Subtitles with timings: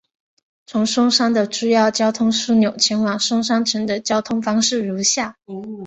[0.65, 5.37] 从松山的主要交通枢纽前往松山城的交通方式如下。